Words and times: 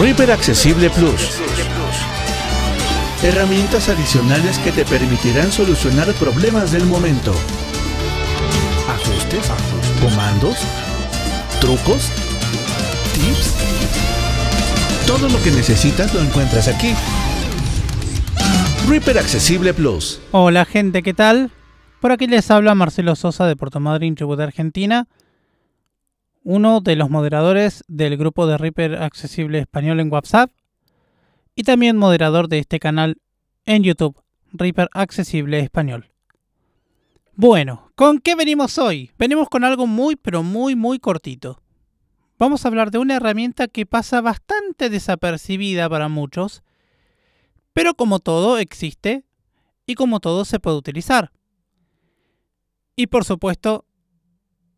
Reaper 0.00 0.30
Accesible 0.30 0.90
Plus. 0.90 1.40
Herramientas 3.20 3.88
adicionales 3.88 4.56
que 4.60 4.70
te 4.70 4.84
permitirán 4.84 5.50
solucionar 5.50 6.12
problemas 6.14 6.70
del 6.70 6.86
momento. 6.86 7.34
Ajustes, 8.88 9.50
comandos, 10.00 10.58
trucos, 11.60 12.10
tips. 13.14 13.54
Todo 15.04 15.28
lo 15.28 15.42
que 15.42 15.50
necesitas 15.50 16.14
lo 16.14 16.20
encuentras 16.20 16.68
aquí. 16.68 16.94
Reaper 18.88 19.18
Accesible 19.18 19.74
Plus. 19.74 20.20
Hola 20.30 20.64
gente, 20.64 21.02
¿qué 21.02 21.12
tal? 21.12 21.50
Por 22.00 22.12
aquí 22.12 22.28
les 22.28 22.48
habla 22.52 22.76
Marcelo 22.76 23.16
Sosa 23.16 23.46
de 23.46 23.56
Puerto 23.56 23.80
Madryn, 23.80 24.14
Chubut, 24.14 24.38
Argentina. 24.38 25.08
Uno 26.50 26.80
de 26.80 26.96
los 26.96 27.10
moderadores 27.10 27.84
del 27.88 28.16
grupo 28.16 28.46
de 28.46 28.56
Reaper 28.56 29.02
Accesible 29.02 29.58
Español 29.58 30.00
en 30.00 30.10
WhatsApp. 30.10 30.50
Y 31.54 31.62
también 31.62 31.98
moderador 31.98 32.48
de 32.48 32.58
este 32.58 32.78
canal 32.78 33.20
en 33.66 33.82
YouTube, 33.82 34.18
Reaper 34.52 34.88
Accesible 34.94 35.60
Español. 35.60 36.10
Bueno, 37.34 37.92
¿con 37.96 38.18
qué 38.18 38.34
venimos 38.34 38.78
hoy? 38.78 39.10
Venimos 39.18 39.50
con 39.50 39.62
algo 39.62 39.86
muy 39.86 40.16
pero 40.16 40.42
muy 40.42 40.74
muy 40.74 40.98
cortito. 40.98 41.60
Vamos 42.38 42.64
a 42.64 42.68
hablar 42.68 42.90
de 42.92 42.96
una 42.96 43.16
herramienta 43.16 43.68
que 43.68 43.84
pasa 43.84 44.22
bastante 44.22 44.88
desapercibida 44.88 45.86
para 45.90 46.08
muchos, 46.08 46.62
pero 47.74 47.92
como 47.92 48.20
todo 48.20 48.56
existe 48.56 49.26
y 49.84 49.96
como 49.96 50.18
todo 50.18 50.46
se 50.46 50.60
puede 50.60 50.78
utilizar. 50.78 51.30
Y 52.96 53.08
por 53.08 53.26
supuesto, 53.26 53.84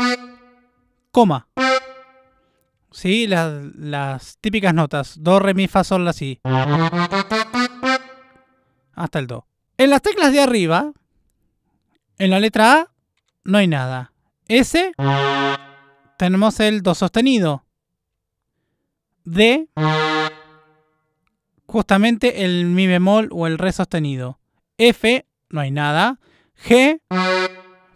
coma. 1.10 1.46
Sí, 2.96 3.26
las, 3.26 3.52
las 3.76 4.38
típicas 4.38 4.72
notas. 4.72 5.22
Do, 5.22 5.38
re, 5.38 5.52
mi, 5.52 5.68
fa, 5.68 5.84
sol, 5.84 6.06
la, 6.06 6.14
si. 6.14 6.40
Hasta 8.94 9.18
el 9.18 9.26
do. 9.26 9.46
En 9.76 9.90
las 9.90 10.00
teclas 10.00 10.32
de 10.32 10.40
arriba, 10.40 10.92
en 12.16 12.30
la 12.30 12.40
letra 12.40 12.72
A, 12.72 12.90
no 13.44 13.58
hay 13.58 13.66
nada. 13.68 14.14
S, 14.48 14.92
tenemos 16.16 16.58
el 16.60 16.80
do 16.80 16.94
sostenido. 16.94 17.66
D, 19.24 19.68
justamente 21.66 22.46
el 22.46 22.64
mi 22.64 22.86
bemol 22.86 23.28
o 23.30 23.46
el 23.46 23.58
re 23.58 23.72
sostenido. 23.72 24.40
F, 24.78 25.26
no 25.50 25.60
hay 25.60 25.70
nada. 25.70 26.18
G, 26.66 27.02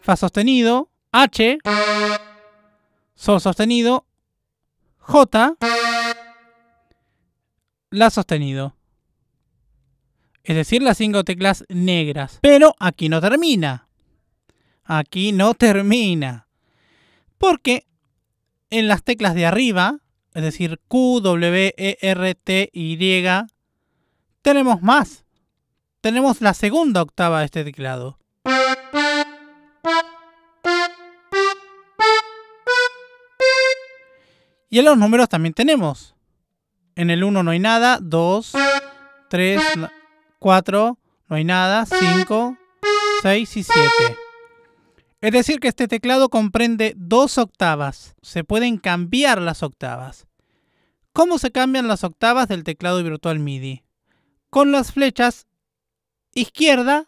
fa 0.02 0.16
sostenido. 0.16 0.90
H, 1.10 1.56
sol 3.14 3.40
sostenido. 3.40 4.04
J, 5.00 5.56
la 7.90 8.10
sostenido. 8.10 8.76
Es 10.44 10.56
decir, 10.56 10.82
las 10.82 10.98
cinco 10.98 11.24
teclas 11.24 11.64
negras. 11.68 12.38
Pero 12.40 12.74
aquí 12.78 13.08
no 13.08 13.20
termina. 13.20 13.88
Aquí 14.84 15.32
no 15.32 15.54
termina. 15.54 16.46
Porque 17.38 17.86
en 18.70 18.86
las 18.86 19.02
teclas 19.02 19.34
de 19.34 19.46
arriba, 19.46 19.98
es 20.34 20.42
decir, 20.42 20.80
Q, 20.86 21.20
W, 21.20 21.74
E, 21.76 21.98
R, 22.00 22.34
T, 22.36 22.70
Y, 22.72 22.96
tenemos 24.42 24.82
más. 24.82 25.24
Tenemos 26.00 26.40
la 26.40 26.54
segunda 26.54 27.02
octava 27.02 27.40
de 27.40 27.46
este 27.46 27.64
teclado. 27.64 28.19
Y 34.70 34.78
en 34.78 34.84
los 34.84 34.96
números 34.96 35.28
también 35.28 35.52
tenemos. 35.52 36.14
En 36.94 37.10
el 37.10 37.24
1 37.24 37.42
no 37.42 37.50
hay 37.50 37.58
nada, 37.58 37.98
2, 38.00 38.52
3, 39.28 39.62
4, 40.38 40.98
no 41.28 41.36
hay 41.36 41.44
nada, 41.44 41.86
5, 41.86 42.56
6 43.22 43.56
y 43.56 43.62
7. 43.64 43.88
Es 45.20 45.32
decir, 45.32 45.60
que 45.60 45.68
este 45.68 45.88
teclado 45.88 46.30
comprende 46.30 46.94
dos 46.96 47.36
octavas. 47.36 48.14
Se 48.22 48.42
pueden 48.42 48.78
cambiar 48.78 49.42
las 49.42 49.62
octavas. 49.62 50.26
¿Cómo 51.12 51.38
se 51.38 51.50
cambian 51.50 51.88
las 51.88 52.04
octavas 52.04 52.48
del 52.48 52.64
teclado 52.64 53.02
virtual 53.02 53.38
MIDI? 53.38 53.84
Con 54.48 54.72
las 54.72 54.92
flechas 54.92 55.46
izquierda 56.32 57.06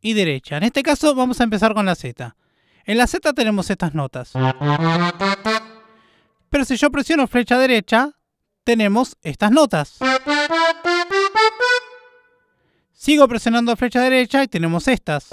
y 0.00 0.14
derecha. 0.14 0.56
En 0.56 0.64
este 0.64 0.82
caso 0.82 1.14
vamos 1.14 1.40
a 1.40 1.44
empezar 1.44 1.74
con 1.74 1.86
la 1.86 1.94
Z. 1.94 2.36
En 2.84 2.98
la 2.98 3.06
Z 3.06 3.32
tenemos 3.34 3.70
estas 3.70 3.94
notas. 3.94 4.32
Pero 6.50 6.64
si 6.64 6.76
yo 6.76 6.90
presiono 6.90 7.26
flecha 7.26 7.58
derecha, 7.58 8.12
tenemos 8.64 9.16
estas 9.22 9.50
notas. 9.50 9.98
Sigo 12.92 13.28
presionando 13.28 13.76
flecha 13.76 14.00
derecha 14.00 14.42
y 14.42 14.48
tenemos 14.48 14.88
estas. 14.88 15.28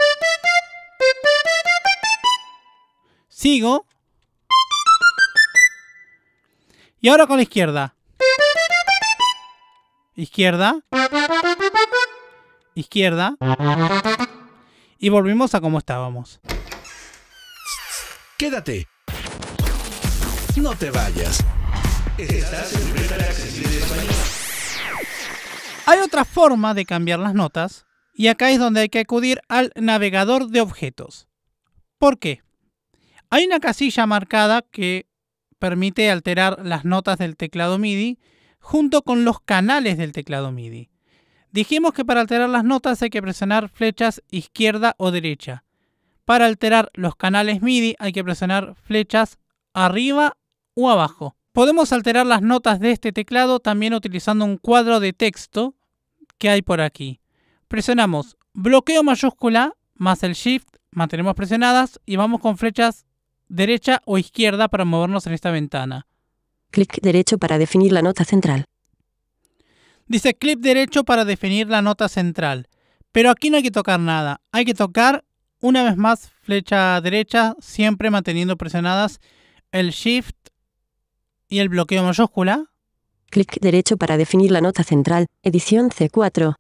Sigo. 3.27 3.87
Y 6.99 7.09
ahora 7.09 7.27
con 7.27 7.37
la 7.37 7.43
izquierda. 7.43 7.95
Izquierda. 10.15 10.79
Izquierda. 12.75 13.35
Y 14.99 15.09
volvimos 15.09 15.55
a 15.55 15.61
como 15.61 15.79
estábamos. 15.79 16.39
Quédate. 18.37 18.92
No 20.55 20.75
te 20.75 20.91
vayas. 20.91 21.43
Estás 22.17 22.75
en 22.75 23.21
Accesible 23.21 23.75
Español. 23.75 24.13
Hay 25.87 25.99
otra 25.99 26.25
forma 26.25 26.75
de 26.75 26.85
cambiar 26.85 27.19
las 27.19 27.33
notas 27.33 27.87
y 28.13 28.27
acá 28.27 28.51
es 28.51 28.59
donde 28.59 28.81
hay 28.81 28.89
que 28.89 28.99
acudir 28.99 29.41
al 29.49 29.71
navegador 29.75 30.49
de 30.49 30.61
objetos. 30.61 31.27
¿Por 31.97 32.19
qué? 32.19 32.43
Hay 33.31 33.45
una 33.45 33.59
casilla 33.59 34.05
marcada 34.05 34.61
que 34.61 35.07
permite 35.57 36.11
alterar 36.11 36.63
las 36.63 36.85
notas 36.85 37.17
del 37.17 37.35
teclado 37.35 37.79
MIDI 37.79 38.19
junto 38.59 39.01
con 39.01 39.25
los 39.25 39.41
canales 39.41 39.97
del 39.97 40.11
teclado 40.11 40.51
MIDI. 40.51 40.91
Dijimos 41.51 41.93
que 41.93 42.05
para 42.05 42.21
alterar 42.21 42.49
las 42.49 42.63
notas 42.63 43.01
hay 43.01 43.09
que 43.09 43.23
presionar 43.23 43.69
flechas 43.69 44.21
izquierda 44.29 44.93
o 44.97 45.09
derecha. 45.09 45.63
Para 46.25 46.45
alterar 46.45 46.91
los 46.93 47.15
canales 47.15 47.63
MIDI 47.63 47.95
hay 47.97 48.13
que 48.13 48.23
presionar 48.23 48.75
flechas 48.75 49.39
arriba 49.73 50.37
o 50.75 50.89
abajo. 50.89 51.35
Podemos 51.51 51.93
alterar 51.93 52.25
las 52.25 52.41
notas 52.41 52.79
de 52.79 52.91
este 52.91 53.11
teclado 53.11 53.59
también 53.59 53.93
utilizando 53.93 54.45
un 54.45 54.57
cuadro 54.57 54.99
de 54.99 55.13
texto 55.13 55.75
que 56.37 56.49
hay 56.49 56.61
por 56.61 56.81
aquí. 56.81 57.19
Presionamos 57.67 58.37
bloqueo 58.53 59.03
mayúscula 59.03 59.73
más 59.95 60.23
el 60.23 60.33
shift 60.33 60.67
mantenemos 60.91 61.35
presionadas 61.35 61.99
y 62.05 62.15
vamos 62.15 62.41
con 62.41 62.57
flechas 62.57 63.05
derecha 63.47 64.01
o 64.05 64.17
izquierda 64.17 64.67
para 64.67 64.85
movernos 64.85 65.27
en 65.27 65.33
esta 65.33 65.51
ventana. 65.51 66.07
Clic 66.71 67.01
derecho 67.01 67.37
para 67.37 67.57
definir 67.57 67.91
la 67.91 68.01
nota 68.01 68.25
central. 68.25 68.65
Dice 70.07 70.33
clip 70.33 70.59
derecho 70.59 71.03
para 71.03 71.25
definir 71.25 71.67
la 71.67 71.81
nota 71.81 72.09
central. 72.09 72.67
Pero 73.11 73.29
aquí 73.29 73.49
no 73.49 73.57
hay 73.57 73.63
que 73.63 73.71
tocar 73.71 73.99
nada. 73.99 74.41
Hay 74.51 74.65
que 74.65 74.73
tocar 74.73 75.23
una 75.59 75.83
vez 75.83 75.97
más 75.97 76.31
flecha 76.41 76.99
derecha, 76.99 77.55
siempre 77.59 78.09
manteniendo 78.09 78.57
presionadas 78.57 79.19
el 79.71 79.91
Shift 79.91 80.35
y 81.53 81.59
el 81.59 81.69
bloqueo 81.69 82.03
mayúscula. 82.03 82.65
Clic 83.29 83.59
derecho 83.61 83.95
para 83.97 84.17
definir 84.17 84.49
la 84.49 84.59
nota 84.59 84.83
central. 84.83 85.27
Edición 85.43 85.91
C4. 85.91 86.55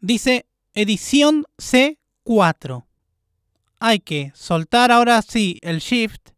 Dice 0.00 0.46
edición 0.72 1.44
C4. 1.58 2.84
Hay 3.80 4.00
que 4.00 4.32
soltar 4.34 4.90
ahora 4.90 5.20
sí 5.20 5.58
el 5.60 5.80
Shift 5.80 6.30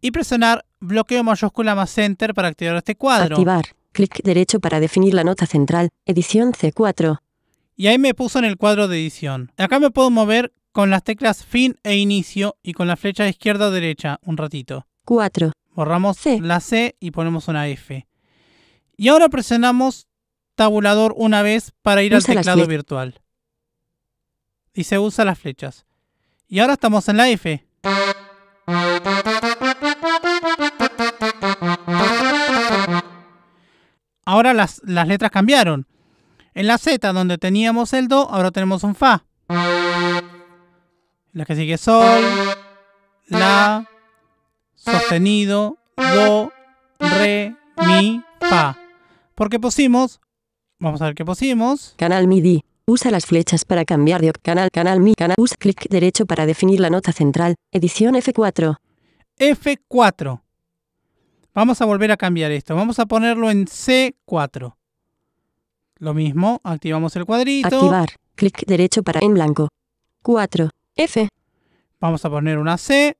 y 0.00 0.12
presionar 0.12 0.64
bloqueo 0.78 1.24
mayúscula 1.24 1.74
más 1.74 1.98
Enter 1.98 2.34
para 2.34 2.46
activar 2.46 2.76
este 2.76 2.94
cuadro. 2.94 3.34
Activar. 3.34 3.64
Clic 3.90 4.22
derecho 4.22 4.60
para 4.60 4.78
definir 4.78 5.14
la 5.14 5.24
nota 5.24 5.46
central. 5.46 5.88
Edición 6.06 6.52
C4. 6.52 7.18
Y 7.74 7.88
ahí 7.88 7.98
me 7.98 8.14
puso 8.14 8.38
en 8.38 8.44
el 8.44 8.56
cuadro 8.56 8.86
de 8.86 8.96
edición. 9.00 9.50
Acá 9.56 9.80
me 9.80 9.90
puedo 9.90 10.10
mover 10.10 10.52
con 10.70 10.90
las 10.90 11.02
teclas 11.02 11.44
fin 11.44 11.80
e 11.82 11.96
inicio 11.96 12.56
y 12.62 12.74
con 12.74 12.86
la 12.86 12.96
flecha 12.96 13.26
izquierda 13.26 13.66
o 13.66 13.70
derecha 13.72 14.20
un 14.22 14.36
ratito. 14.36 14.86
4. 15.10 15.50
Borramos 15.74 16.18
C. 16.18 16.38
la 16.40 16.60
C 16.60 16.94
y 17.00 17.10
ponemos 17.10 17.48
una 17.48 17.66
F. 17.66 18.06
Y 18.96 19.08
ahora 19.08 19.28
presionamos 19.28 20.06
tabulador 20.54 21.14
una 21.16 21.42
vez 21.42 21.72
para 21.82 22.04
ir 22.04 22.14
Usa 22.14 22.30
al 22.30 22.36
teclado 22.36 22.64
virtual. 22.68 23.20
Dice 24.72 25.00
usa 25.00 25.24
las 25.24 25.36
flechas. 25.36 25.84
Y 26.46 26.60
ahora 26.60 26.74
estamos 26.74 27.08
en 27.08 27.16
la 27.16 27.28
F. 27.28 27.66
Ahora 34.24 34.54
las, 34.54 34.80
las 34.84 35.08
letras 35.08 35.32
cambiaron. 35.32 35.88
En 36.54 36.68
la 36.68 36.78
Z, 36.78 37.12
donde 37.12 37.36
teníamos 37.36 37.94
el 37.94 38.06
Do, 38.06 38.30
ahora 38.30 38.52
tenemos 38.52 38.84
un 38.84 38.94
Fa. 38.94 39.24
La 41.32 41.44
que 41.44 41.56
sigue 41.56 41.78
Sol, 41.78 42.22
La, 43.26 43.88
sostenido, 44.80 45.78
Do, 45.96 46.52
Re, 46.98 47.54
Mi, 47.86 48.22
Fa. 48.40 48.76
Porque 49.34 49.60
pusimos, 49.60 50.20
vamos 50.78 51.02
a 51.02 51.06
ver 51.06 51.14
qué 51.14 51.24
pusimos. 51.24 51.94
Canal 51.96 52.26
MIDI. 52.26 52.64
Usa 52.86 53.10
las 53.10 53.26
flechas 53.26 53.64
para 53.64 53.84
cambiar 53.84 54.20
de 54.20 54.32
canal. 54.32 54.70
Canal 54.72 55.00
MIDI. 55.00 55.14
Canal. 55.14 55.36
Usa 55.38 55.56
clic 55.58 55.88
derecho 55.88 56.26
para 56.26 56.46
definir 56.46 56.80
la 56.80 56.90
nota 56.90 57.12
central. 57.12 57.54
Edición 57.70 58.14
F4. 58.14 58.78
F4. 59.38 60.40
Vamos 61.54 61.80
a 61.80 61.84
volver 61.84 62.10
a 62.12 62.16
cambiar 62.16 62.50
esto. 62.50 62.74
Vamos 62.74 62.98
a 62.98 63.06
ponerlo 63.06 63.50
en 63.50 63.66
C4. 63.66 64.74
Lo 65.98 66.14
mismo, 66.14 66.60
activamos 66.64 67.14
el 67.16 67.26
cuadrito. 67.26 67.68
Activar. 67.68 68.08
Clic 68.34 68.64
derecho 68.66 69.02
para 69.02 69.20
en 69.20 69.34
blanco. 69.34 69.68
4. 70.22 70.70
F. 70.96 71.28
Vamos 72.00 72.24
a 72.24 72.30
poner 72.30 72.58
una 72.58 72.78
C, 72.78 73.16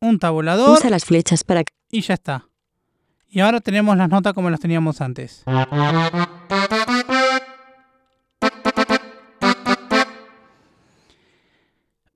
un 0.00 0.18
tabulador 0.18 0.78
Usa 0.78 0.90
las 0.90 1.04
flechas 1.04 1.44
para 1.44 1.64
y 1.90 2.00
ya 2.02 2.14
está. 2.14 2.48
Y 3.28 3.40
ahora 3.40 3.60
tenemos 3.60 3.96
las 3.96 4.08
notas 4.08 4.32
como 4.32 4.50
las 4.50 4.60
teníamos 4.60 5.00
antes. 5.00 5.44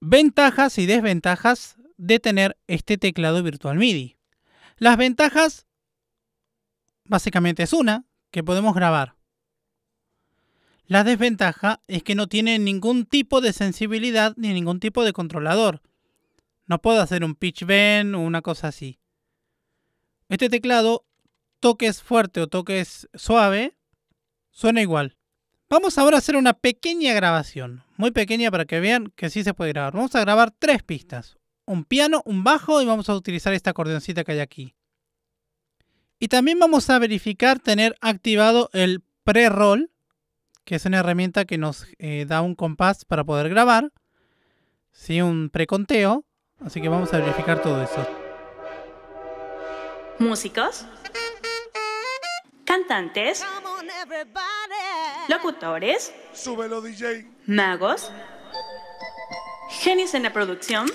Ventajas 0.00 0.79
y 0.79 0.87
desventajas 0.87 1.76
de 1.96 2.19
tener 2.19 2.58
este 2.67 2.99
teclado 2.99 3.43
virtual 3.43 3.76
MIDI. 3.76 4.17
Las 4.78 4.96
ventajas 4.96 5.67
básicamente 7.05 7.62
es 7.62 7.73
una, 7.73 8.05
que 8.31 8.43
podemos 8.43 8.75
grabar. 8.75 9.17
La 10.87 11.05
desventaja 11.05 11.82
es 11.87 12.02
que 12.02 12.14
no 12.14 12.26
tiene 12.26 12.58
ningún 12.58 13.06
tipo 13.06 13.40
de 13.40 13.52
sensibilidad 13.52 14.35
ni 14.37 14.52
ningún 14.52 14.81
tipo 14.81 15.05
de 15.05 15.12
controlador. 15.12 15.82
No 16.67 16.81
puedo 16.81 17.00
hacer 17.00 17.25
un 17.25 17.35
pitch 17.35 17.64
bend 17.64 18.14
o 18.14 18.20
una 18.20 18.43
cosa 18.43 18.69
así. 18.69 18.99
Este 20.29 20.49
teclado, 20.49 21.05
toques 21.61 22.03
fuerte 22.03 22.41
o 22.41 22.47
toques 22.47 23.09
suave, 23.14 23.76
suena 24.50 24.81
igual. 24.81 25.17
Vamos 25.69 25.97
ahora 25.97 26.17
a 26.17 26.19
hacer 26.19 26.37
una 26.37 26.53
pequeña 26.53 27.14
grabación, 27.14 27.82
muy 27.97 28.11
pequeña 28.11 28.50
para 28.50 28.67
que 28.67 28.81
vean 28.81 29.12
que 29.17 29.31
sí 29.31 29.43
se 29.43 29.55
puede 29.55 29.73
grabar. 29.73 29.94
Vamos 29.94 30.14
a 30.14 30.20
grabar 30.20 30.50
tres 30.50 30.82
pistas, 30.82 31.38
un 31.64 31.85
piano, 31.85 32.23
un 32.26 32.44
bajo 32.44 32.82
y 32.82 32.87
vamos 32.87 33.09
a 33.09 33.14
utilizar 33.14 33.55
esta 33.55 33.70
acordeoncita 33.70 34.25
que 34.25 34.32
hay 34.32 34.41
aquí. 34.41 34.75
Y 36.19 36.29
también 36.29 36.59
vamos 36.59 36.88
a 36.91 36.99
verificar 36.99 37.59
tener 37.59 37.97
activado 38.00 38.70
el 38.73 39.03
pre-roll, 39.25 39.91
que 40.64 40.76
es 40.76 40.85
una 40.85 40.99
herramienta 40.99 41.44
que 41.44 41.59
nos 41.59 41.87
eh, 41.99 42.26
da 42.29 42.43
un 42.43 42.55
compás 42.55 43.05
para 43.05 43.25
poder 43.25 43.49
grabar, 43.49 43.93
¿sí? 44.93 45.20
un 45.20 45.50
preconteo, 45.50 46.25
así 46.67 46.81
que 46.81 46.88
vamos 46.88 47.12
a 47.12 47.19
verificar 47.19 47.61
todo 47.61 47.82
eso. 47.82 48.06
músicos, 50.19 50.87
cantantes, 52.64 53.44
locutores, 55.29 56.14
Súbelo, 56.32 56.81
DJ. 56.81 57.26
magos, 57.47 58.12
genios 59.69 60.14
en 60.14 60.23
la 60.23 60.32
producción. 60.32 60.87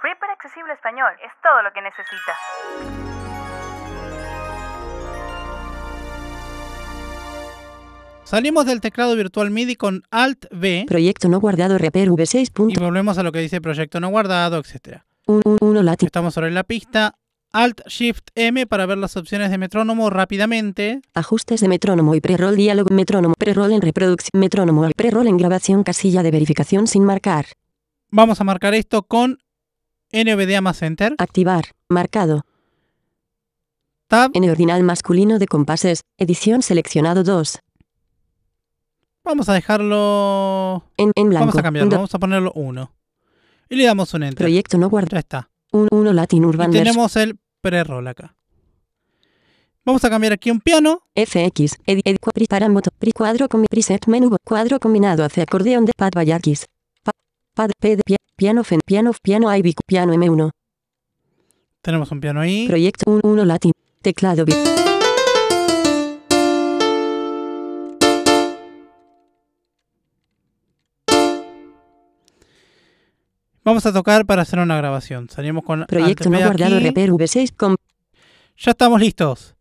Reaper 0.00 0.30
Accesible 0.30 0.72
Español 0.72 1.12
es 1.24 1.32
todo 1.42 1.62
lo 1.62 1.72
que 1.72 1.82
necesitas. 1.82 2.38
Salimos 8.32 8.64
del 8.64 8.80
teclado 8.80 9.14
virtual 9.14 9.50
MIDI 9.50 9.76
con 9.76 10.04
Alt 10.10 10.46
V 10.50 10.86
proyecto 10.88 11.28
no 11.28 11.38
guardado 11.38 11.76
Reaper 11.76 12.08
y 12.08 12.10
V6.1 12.12 12.80
volvemos 12.80 13.18
a 13.18 13.22
lo 13.22 13.30
que 13.30 13.40
dice 13.40 13.60
proyecto 13.60 14.00
no 14.00 14.08
guardado, 14.08 14.58
etc. 14.58 15.02
Estamos 16.00 16.32
sobre 16.32 16.50
la 16.50 16.64
pista. 16.64 17.14
Alt 17.52 17.82
Shift 17.86 18.28
M 18.34 18.66
para 18.66 18.86
ver 18.86 18.96
las 18.96 19.18
opciones 19.18 19.50
de 19.50 19.58
metrónomo 19.58 20.08
rápidamente. 20.08 21.02
Ajustes 21.12 21.60
de 21.60 21.68
metrónomo 21.68 22.14
y 22.14 22.22
pre-roll 22.22 22.56
diálogo 22.56 22.88
metrónomo 22.94 23.34
pre-roll 23.38 23.72
en 23.72 23.82
reproducción 23.82 24.40
metrónomo 24.40 24.88
pre-roll 24.96 25.26
en 25.26 25.36
grabación 25.36 25.82
casilla 25.82 26.22
de 26.22 26.30
verificación 26.30 26.86
sin 26.86 27.04
marcar. 27.04 27.44
Vamos 28.08 28.40
a 28.40 28.44
marcar 28.44 28.72
esto 28.72 29.02
con 29.02 29.40
NVDA 30.10 30.62
más 30.62 30.80
Enter. 30.80 31.14
Activar. 31.18 31.66
Marcado. 31.90 32.46
Tab. 34.08 34.30
En 34.32 34.48
ordinal 34.48 34.82
masculino 34.84 35.38
de 35.38 35.46
compases. 35.46 36.00
Edición 36.16 36.62
seleccionado 36.62 37.24
2. 37.24 37.58
Vamos 39.32 39.48
a 39.48 39.54
dejarlo. 39.54 40.84
En, 40.98 41.10
en 41.14 41.28
blanco. 41.30 41.46
Vamos 41.46 41.56
a 41.56 41.62
cambiarlo. 41.62 41.90
Do- 41.90 41.96
Vamos 41.96 42.14
a 42.14 42.18
ponerlo 42.18 42.52
1. 42.54 42.92
Y 43.70 43.76
le 43.76 43.84
damos 43.84 44.12
un 44.12 44.22
Enter. 44.24 44.36
Proyecto 44.44 44.76
no 44.76 44.90
guardado. 44.90 45.12
Ya 45.16 45.20
está. 45.20 45.50
1 45.72 46.12
Latin 46.12 46.44
Urban 46.44 46.70
tenemos 46.70 47.16
el 47.16 47.38
pre-roll 47.62 48.06
acá. 48.08 48.36
Vamos 49.86 50.04
a 50.04 50.10
cambiar 50.10 50.34
aquí 50.34 50.50
un 50.50 50.60
piano. 50.60 51.00
FX, 51.16 51.78
edit, 51.86 52.06
edit, 52.06 52.20
pri, 52.34 52.46
paramoto, 52.46 52.90
pri, 52.98 53.12
cuadro 53.12 53.48
con 53.48 53.64
preset, 53.64 54.06
menú, 54.06 54.36
cuadro 54.44 54.78
combinado 54.78 55.24
hacia 55.24 55.42
acordeón 55.44 55.86
de 55.86 55.92
pad 55.96 56.10
Bayakis. 56.14 56.66
Pa, 57.02 57.12
pad, 57.54 57.70
P 57.80 57.96
de 57.96 58.02
pia- 58.04 58.16
piano, 58.36 58.62
fen, 58.64 58.80
piano, 58.84 59.12
piano, 59.22 59.48
piano 59.86 60.12
M1. 60.12 60.50
Tenemos 61.80 62.12
un 62.12 62.20
piano 62.20 62.40
ahí. 62.40 62.68
Proyecto 62.68 63.18
1 63.24 63.44
Latin. 63.46 63.72
Teclado 64.02 64.44
bit. 64.44 64.56
Vamos 73.64 73.86
a 73.86 73.92
tocar 73.92 74.26
para 74.26 74.42
hacer 74.42 74.58
una 74.58 74.76
grabación. 74.76 75.28
Salimos 75.30 75.62
con 75.62 75.84
Proyecto 75.86 76.28
no 76.28 76.38
guardado 76.38 76.76
aquí. 76.76 76.84
Reaper 76.84 77.10
V6 77.10 77.54
con 77.56 77.76
Ya 78.56 78.72
estamos 78.72 79.00
listos. 79.00 79.54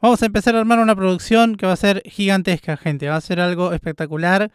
Vamos 0.00 0.22
a 0.22 0.26
empezar 0.26 0.56
a 0.56 0.60
armar 0.60 0.78
una 0.78 0.96
producción 0.96 1.56
que 1.56 1.66
va 1.66 1.72
a 1.72 1.76
ser 1.76 2.02
gigantesca, 2.06 2.76
gente. 2.78 3.08
Va 3.08 3.16
a 3.16 3.20
ser 3.20 3.40
algo 3.40 3.72
espectacular 3.72 4.50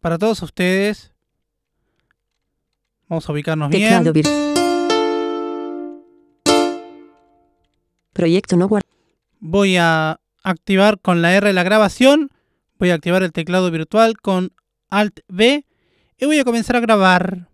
para 0.00 0.18
todos 0.18 0.42
ustedes. 0.42 1.12
Vamos 3.08 3.28
a 3.28 3.32
ubicarnos 3.32 3.70
teclado 3.70 4.12
bien. 4.12 4.26
Proyecto 8.12 8.56
no 8.56 8.68
guardado. 8.68 8.92
Voy 9.38 9.76
a 9.76 10.18
activar 10.42 10.98
con 10.98 11.22
la 11.22 11.34
R 11.34 11.52
la 11.52 11.62
grabación. 11.62 12.30
Voy 12.78 12.90
a 12.90 12.94
activar 12.94 13.22
el 13.22 13.32
teclado 13.32 13.70
virtual 13.70 14.18
con 14.20 14.52
Alt 14.90 15.20
V. 15.28 15.64
Y 16.18 16.26
voy 16.26 16.40
a 16.40 16.44
comenzar 16.44 16.76
a 16.76 16.80
grabar. 16.80 17.51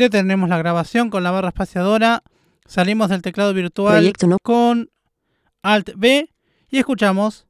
Detenemos 0.00 0.48
la 0.48 0.56
grabación 0.56 1.10
con 1.10 1.22
la 1.22 1.30
barra 1.30 1.48
espaciadora. 1.48 2.22
Salimos 2.64 3.10
del 3.10 3.20
teclado 3.20 3.52
virtual 3.52 4.14
no. 4.26 4.38
con 4.42 4.88
Alt 5.62 5.90
B 5.94 6.30
y 6.70 6.78
escuchamos. 6.78 7.46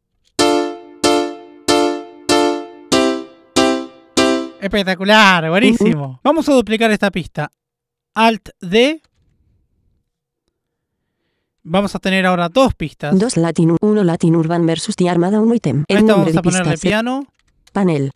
Espectacular, 4.61 5.49
buenísimo. 5.49 6.19
Vamos 6.25 6.49
a 6.49 6.55
duplicar 6.55 6.91
esta 6.91 7.13
pista. 7.13 7.53
Alt 8.15 8.49
D. 8.61 9.01
Vamos 11.63 11.95
a 11.95 12.01
tener 12.01 12.27
ahora 12.27 12.49
dos 12.49 12.75
pistas. 12.75 13.17
2 13.17 13.37
Latin 13.37 13.77
1 13.81 14.03
Latin 14.03 14.35
Urban 14.35 14.67
versus 14.67 14.97
T 14.97 15.09
Armada 15.09 15.41
1 15.41 15.55
ítem. 15.55 15.83
A 15.83 15.85
El 15.87 15.99
esta 15.99 16.17
vamos 16.17 16.37
a 16.37 16.43
ponerle 16.43 16.73
pista. 16.73 16.89
piano. 16.89 17.27
Panel. 17.73 18.11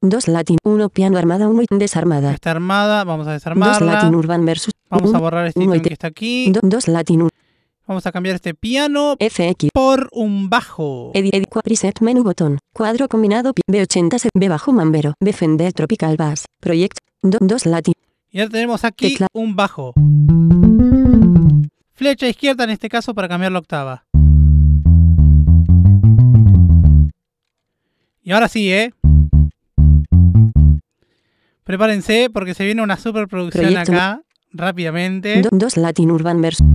2 0.00 0.28
Latin 0.28 0.58
1 0.64 0.88
Piano 0.90 1.18
Armada 1.18 1.48
1 1.48 1.62
ítem. 1.62 1.78
Desarmada. 1.78 2.32
Está 2.32 2.52
armada, 2.52 3.04
vamos 3.04 3.26
a 3.26 3.32
2 3.32 3.40
desarmarla. 3.40 3.94
Latin 3.94 4.14
Urban 4.14 4.44
versus 4.44 4.72
Vamos 4.90 5.12
a 5.14 5.18
borrar 5.18 5.46
este 5.46 5.62
ítem. 5.64 5.82
que 5.82 5.92
está 5.92 6.06
aquí. 6.06 6.52
2 6.62 6.88
Latin 6.88 7.22
1 7.22 7.30
Vamos 7.86 8.06
a 8.06 8.12
cambiar 8.12 8.36
este 8.36 8.52
piano 8.54 9.16
FX. 9.18 9.70
por 9.72 10.08
un 10.12 10.50
bajo. 10.50 11.10
Edit, 11.14 11.34
edit, 11.34 11.48
qua- 11.48 11.62
preset, 11.62 12.00
menú 12.02 12.22
botón. 12.22 12.58
Cuadro 12.74 13.08
combinado 13.08 13.54
pi- 13.54 13.62
B80 13.66 14.18
se- 14.18 14.28
B 14.34 14.48
bajo 14.48 14.72
mambero. 14.72 15.14
B 15.20 15.32
Fender 15.32 15.72
Tropical 15.72 16.16
Bass. 16.16 16.44
Proyecto. 16.60 16.98
2 17.22 17.64
Latin. 17.66 17.94
Y 18.30 18.40
ahora 18.40 18.50
tenemos 18.52 18.84
aquí 18.84 19.12
Tecla. 19.12 19.26
un 19.32 19.56
bajo. 19.56 19.94
Flecha 21.94 22.28
izquierda 22.28 22.64
en 22.64 22.70
este 22.70 22.88
caso 22.90 23.14
para 23.14 23.26
cambiar 23.26 23.52
la 23.52 23.58
octava. 23.58 24.04
Y 28.22 28.32
ahora 28.32 28.48
sí, 28.48 28.70
¿eh? 28.70 28.92
Prepárense 31.68 32.30
porque 32.32 32.54
se 32.54 32.64
viene 32.64 32.80
una 32.80 32.96
superproducción 32.96 33.66
Proyecto. 33.66 33.92
acá 33.92 34.22
rápidamente. 34.52 35.42
2 35.50 35.76
Latin 35.76 36.10
Urban 36.10 36.40
versus. 36.40 36.66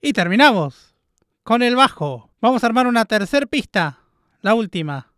Y 0.00 0.14
terminamos 0.14 0.94
con 1.42 1.62
el 1.62 1.76
bajo. 1.76 2.27
Vamos 2.40 2.62
a 2.62 2.66
armar 2.66 2.86
una 2.86 3.04
tercer 3.04 3.48
pista, 3.48 3.98
la 4.42 4.54
última. 4.54 5.12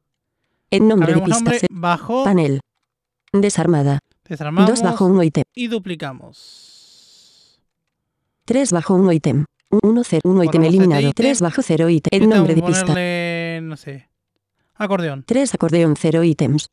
El 0.70 0.88
nombre 0.88 1.14
de 1.14 1.20
pista. 1.20 1.34
nombre, 1.34 1.60
bajo, 1.70 2.24
Panel. 2.24 2.60
Desarmada. 3.32 3.98
desarmamos 4.28 4.70
2 4.70 4.82
bajo 4.82 5.06
1 5.06 5.22
ítem. 5.24 5.44
y 5.54 5.66
duplicamos. 5.68 7.60
3 8.46 8.72
bajo 8.72 8.94
1 8.94 9.12
ítem. 9.12 9.44
1 9.82 10.02
0 10.04 10.20
1 10.24 10.44
ítem 10.44 10.62
este 10.62 10.76
eliminado. 10.76 11.02
ítem. 11.02 11.12
3 11.14 11.40
bajo 11.42 11.62
0 11.62 11.88
ítem. 11.90 12.08
El 12.10 12.22
Este 12.22 12.34
nombre 12.34 12.54
de 12.54 12.62
pista. 12.62 12.94
no 13.62 13.76
sé, 13.76 14.08
acordeón. 14.74 15.22
3 15.24 15.54
acordeón 15.54 15.94
0 15.96 16.24
ítems. 16.24 16.66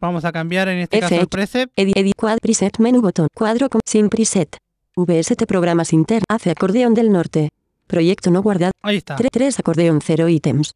Vamos 0.00 0.24
a 0.24 0.32
cambiar 0.32 0.68
en 0.68 0.78
este 0.78 0.98
caso 1.00 1.14
el 1.14 1.28
preset. 1.28 1.70
Edit, 1.76 1.96
edit, 1.96 2.14
quad, 2.16 2.38
preset, 2.40 2.78
menú 2.78 3.02
botón, 3.02 3.28
cuadro 3.34 3.68
con, 3.68 3.82
sin 3.84 4.08
preset. 4.08 4.56
VST 4.96 5.44
programas 5.46 5.92
inter, 5.92 6.22
hace 6.28 6.50
acordeón 6.50 6.94
del 6.94 7.12
norte. 7.12 7.50
Proyecto 7.90 8.30
no 8.30 8.40
guardado, 8.40 8.70
Ahí 8.82 8.98
está. 8.98 9.16
3 9.16 9.58
acordeón 9.58 10.00
0 10.00 10.28
ítems. 10.28 10.72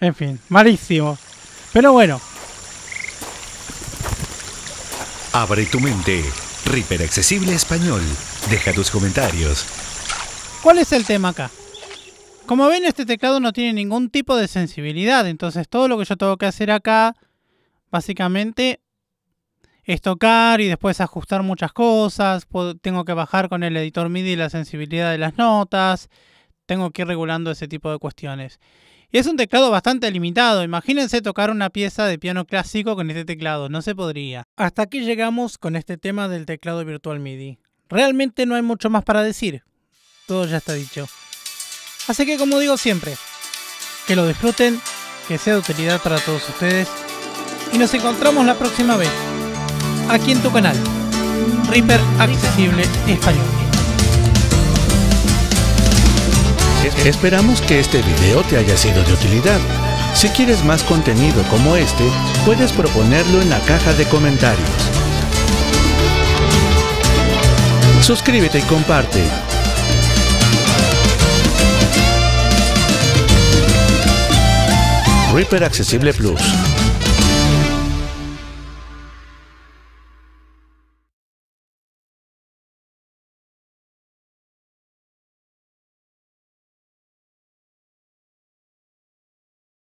En 0.00 0.14
fin, 0.16 0.40
malísimo. 0.48 1.16
Pero 1.72 1.92
bueno, 1.92 2.20
Abre 5.34 5.64
tu 5.64 5.80
mente. 5.80 6.22
Reaper 6.66 7.02
Accesible 7.04 7.54
Español. 7.54 8.02
Deja 8.50 8.74
tus 8.74 8.90
comentarios. 8.90 9.66
¿cuál 10.62 10.78
es 10.78 10.92
el 10.92 11.06
tema 11.06 11.30
acá? 11.30 11.50
Como 12.44 12.68
ven, 12.68 12.84
este 12.84 13.06
teclado 13.06 13.40
no 13.40 13.54
tiene 13.54 13.72
ningún 13.72 14.10
tipo 14.10 14.36
de 14.36 14.46
sensibilidad. 14.46 15.26
Entonces, 15.26 15.70
todo 15.70 15.88
lo 15.88 15.98
que 15.98 16.04
yo 16.04 16.18
tengo 16.18 16.36
que 16.36 16.44
hacer 16.44 16.70
acá, 16.70 17.14
básicamente, 17.90 18.82
es 19.84 20.02
tocar 20.02 20.60
y 20.60 20.68
después 20.68 21.00
ajustar 21.00 21.42
muchas 21.42 21.72
cosas. 21.72 22.46
Tengo 22.82 23.06
que 23.06 23.14
bajar 23.14 23.48
con 23.48 23.62
el 23.62 23.74
editor 23.78 24.10
MIDI 24.10 24.36
la 24.36 24.50
sensibilidad 24.50 25.10
de 25.10 25.18
las 25.18 25.38
notas. 25.38 26.10
Tengo 26.66 26.90
que 26.90 27.02
ir 27.02 27.08
regulando 27.08 27.50
ese 27.50 27.68
tipo 27.68 27.90
de 27.90 27.98
cuestiones. 27.98 28.60
Y 29.14 29.18
es 29.18 29.26
un 29.26 29.36
teclado 29.36 29.70
bastante 29.70 30.10
limitado. 30.10 30.64
Imagínense 30.64 31.20
tocar 31.20 31.50
una 31.50 31.68
pieza 31.68 32.06
de 32.06 32.18
piano 32.18 32.46
clásico 32.46 32.96
con 32.96 33.10
este 33.10 33.26
teclado. 33.26 33.68
No 33.68 33.82
se 33.82 33.94
podría. 33.94 34.44
Hasta 34.56 34.82
aquí 34.82 35.00
llegamos 35.00 35.58
con 35.58 35.76
este 35.76 35.98
tema 35.98 36.28
del 36.28 36.46
teclado 36.46 36.82
virtual 36.82 37.20
MIDI. 37.20 37.58
Realmente 37.90 38.46
no 38.46 38.54
hay 38.54 38.62
mucho 38.62 38.88
más 38.88 39.04
para 39.04 39.22
decir. 39.22 39.64
Todo 40.26 40.46
ya 40.46 40.56
está 40.56 40.72
dicho. 40.72 41.06
Así 42.08 42.24
que 42.24 42.38
como 42.38 42.58
digo 42.58 42.78
siempre, 42.78 43.14
que 44.06 44.16
lo 44.16 44.26
disfruten, 44.26 44.80
que 45.28 45.36
sea 45.36 45.54
de 45.54 45.60
utilidad 45.60 46.00
para 46.02 46.18
todos 46.18 46.48
ustedes. 46.48 46.88
Y 47.70 47.76
nos 47.76 47.92
encontramos 47.92 48.46
la 48.46 48.54
próxima 48.54 48.96
vez. 48.96 49.10
Aquí 50.08 50.32
en 50.32 50.42
tu 50.42 50.50
canal. 50.50 50.76
Reaper 51.68 52.00
Accesible 52.18 52.84
Español. 53.06 53.61
Esperamos 57.04 57.60
que 57.60 57.80
este 57.80 58.00
video 58.02 58.42
te 58.42 58.56
haya 58.56 58.76
sido 58.76 59.02
de 59.02 59.12
utilidad. 59.12 59.60
Si 60.14 60.28
quieres 60.28 60.64
más 60.64 60.82
contenido 60.84 61.42
como 61.50 61.76
este, 61.76 62.04
puedes 62.44 62.72
proponerlo 62.72 63.42
en 63.42 63.50
la 63.50 63.58
caja 63.60 63.92
de 63.94 64.04
comentarios. 64.04 64.68
Suscríbete 68.02 68.58
y 68.58 68.62
comparte. 68.62 69.22
Reaper 75.32 75.64
Accesible 75.64 76.12
Plus. 76.12 76.40